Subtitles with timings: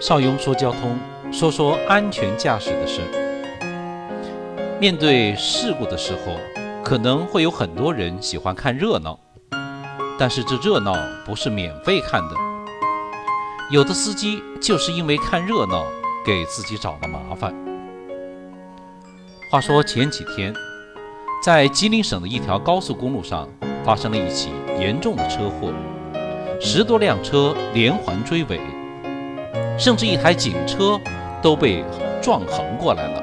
[0.00, 0.96] 邵雍说交通，
[1.32, 3.00] 说说安全驾驶的事。
[4.80, 6.36] 面对事故的时候，
[6.84, 9.18] 可能会有很多人喜欢看热闹，
[10.16, 10.94] 但是这热闹
[11.26, 12.36] 不是免费看的。
[13.70, 15.84] 有的司机就是因为看热闹，
[16.24, 17.52] 给自己找了麻烦。
[19.50, 20.54] 话说前几天，
[21.42, 23.48] 在吉林省的一条高速公路上，
[23.84, 25.72] 发生了一起严重的车祸，
[26.60, 28.60] 十多辆车连环追尾。
[29.78, 31.00] 甚至一台警车
[31.40, 31.84] 都被
[32.20, 33.22] 撞横过来了。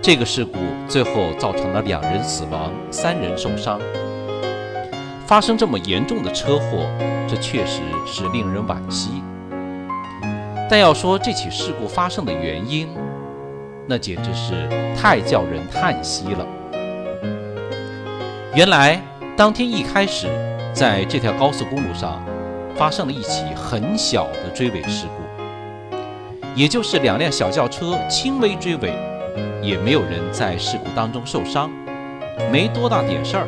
[0.00, 3.80] 这个事故最后造成了两人死亡，三人受伤。
[5.26, 6.86] 发生这么严重的车祸，
[7.26, 9.20] 这确实是令人惋惜。
[10.70, 12.88] 但要说这起事故发生的原因，
[13.88, 16.46] 那简直是太叫人叹息了。
[18.54, 19.02] 原来
[19.36, 20.28] 当天一开始，
[20.72, 22.22] 在这条高速公路上。
[22.76, 25.96] 发生了一起很小的追尾事故，
[26.54, 28.92] 也就是两辆小轿车轻微追尾，
[29.62, 31.70] 也没有人在事故当中受伤，
[32.52, 33.46] 没多大点事儿。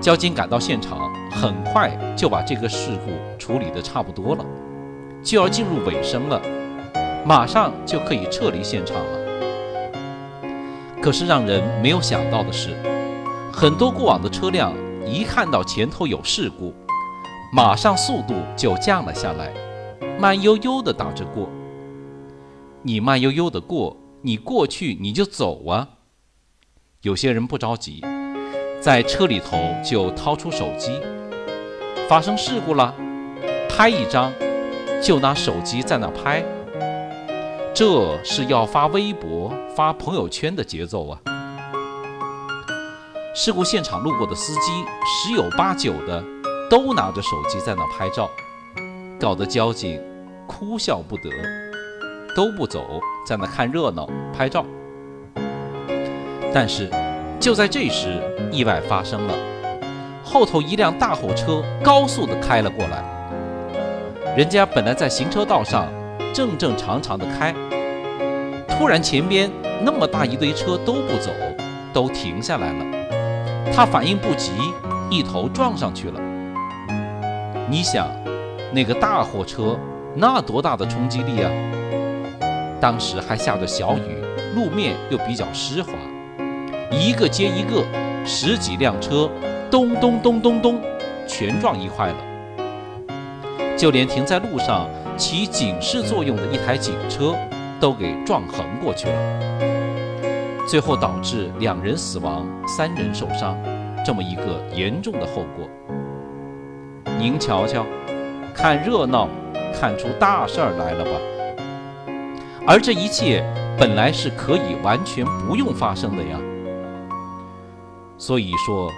[0.00, 4.44] 交警赶到现场，很快就把这个事故处理得差不多了，
[5.22, 6.42] 就要进入尾声了，
[7.24, 9.18] 马上就可以撤离现场了。
[11.00, 12.70] 可是让人没有想到的是，
[13.52, 14.72] 很多过往的车辆
[15.06, 16.74] 一看到前头有事故，
[17.50, 19.50] 马上速度就降了下来，
[20.20, 21.48] 慢悠悠地打着过。
[22.82, 25.88] 你慢悠悠地过，你过去你就走啊。
[27.00, 28.04] 有些人不着急，
[28.82, 31.00] 在车里头就掏出手机，
[32.06, 32.94] 发生事故了，
[33.66, 34.30] 拍一张，
[35.02, 36.44] 就拿手机在那拍。
[37.72, 41.18] 这是要发微博、发朋友圈的节奏啊！
[43.34, 46.22] 事故现场路过的司机十有八九的。
[46.70, 48.28] 都拿着手机在那拍照，
[49.18, 49.98] 搞得交警
[50.46, 51.30] 哭笑不得，
[52.36, 54.64] 都不走，在那看热闹拍照。
[56.52, 56.90] 但是
[57.40, 58.20] 就在这时，
[58.52, 59.34] 意外发生了，
[60.22, 63.02] 后头一辆大货车高速的开了过来，
[64.36, 65.86] 人家本来在行车道上
[66.34, 67.54] 正正常常的开，
[68.68, 69.50] 突然前边
[69.82, 71.30] 那么大一堆车都不走，
[71.94, 74.52] 都停下来了，他反应不及，
[75.08, 76.20] 一头撞上去了。
[77.70, 78.08] 你想，
[78.72, 79.78] 那个大货车
[80.14, 81.50] 那多大的冲击力啊！
[82.80, 84.16] 当时还下着小雨，
[84.54, 85.92] 路面又比较湿滑，
[86.90, 87.84] 一个接一个，
[88.24, 89.28] 十几辆车
[89.70, 90.80] 咚咚咚咚咚，
[91.26, 92.16] 全撞一块了。
[93.76, 97.34] 就连停在路上起警示作用的一台警车，
[97.78, 99.14] 都给撞横过去了。
[100.66, 103.54] 最后导致两人死亡，三人受伤，
[104.06, 105.68] 这么一个严重的后果。
[107.18, 107.84] 您瞧瞧，
[108.54, 109.28] 看热闹，
[109.74, 111.10] 看出大事儿来了吧？
[112.64, 113.44] 而这一切
[113.76, 116.38] 本来是可以完全不用发生的呀。
[118.16, 118.88] 所以说，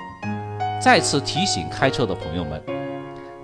[0.78, 2.62] 再次提醒开车的朋友们，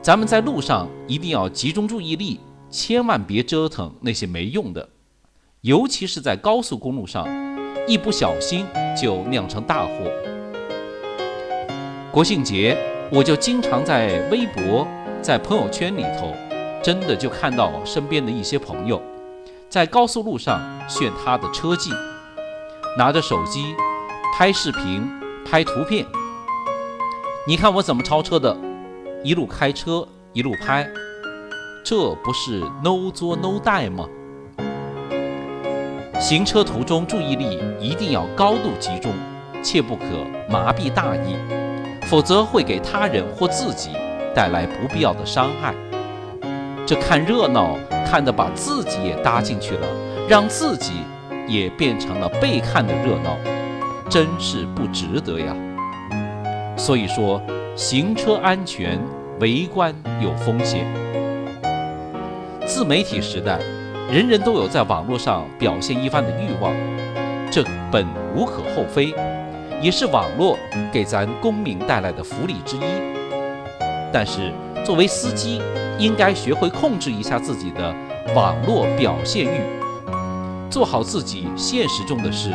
[0.03, 2.39] 咱们在路上一定要集中注意力，
[2.69, 4.87] 千万别折腾那些没用的，
[5.63, 7.27] 尤其是在高速公路上，
[7.89, 9.95] 一不小心就酿成大祸。
[12.13, 12.77] 国庆节。
[13.13, 14.87] 我就经常在微博、
[15.23, 16.35] 在朋友圈里头，
[16.83, 19.01] 真的就看到身边的一些朋友，
[19.69, 21.93] 在高速路上炫他的车技，
[22.99, 23.77] 拿着手机
[24.37, 25.09] 拍视频、
[25.49, 26.05] 拍图片。
[27.47, 28.57] 你看我怎么超车的，
[29.23, 30.89] 一路开车一路拍，
[31.85, 34.09] 这不是 no 作 no die 吗？
[36.19, 39.13] 行车途中注意力一定要高度集中，
[39.63, 40.05] 切不可
[40.51, 41.37] 麻痹大意。
[42.07, 43.91] 否则会给他人或自己
[44.35, 45.75] 带来不必要的伤害。
[46.87, 49.87] 这看热闹看得把自己也搭进去了，
[50.29, 50.93] 让自己
[51.49, 53.37] 也变成了被看的热闹，
[54.09, 55.55] 真是不值得呀。
[56.77, 57.43] 所以说，
[57.75, 59.01] 行车安全，
[59.41, 59.93] 围观
[60.23, 60.87] 有风险。
[62.65, 63.59] 自媒体时代，
[64.13, 66.73] 人人都有在网络上表现一番的欲望，
[67.51, 69.13] 这本无可厚非。
[69.83, 70.59] 也是网络
[70.93, 72.81] 给咱公民带来的福利之一，
[74.13, 74.53] 但是
[74.85, 75.61] 作为司机，
[75.99, 77.95] 应该学会控制一下自己的
[78.35, 79.61] 网络表现欲，
[80.71, 82.51] 做好自己现实中的事，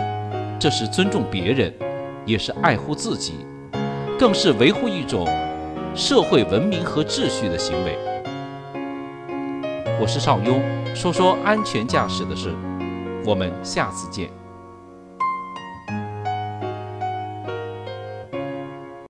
[0.60, 1.72] 这是尊重别人，
[2.26, 3.46] 也是爱护自己，
[4.18, 5.28] 更是维护一种
[5.94, 7.98] 社会文明和秩序的行为。
[10.00, 10.60] 我是邵雍，
[10.96, 12.50] 说说安全驾驶的事，
[13.24, 14.41] 我们下次见。